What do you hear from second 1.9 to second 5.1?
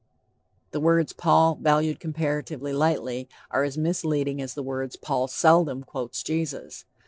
comparatively lightly" are as misleading as the words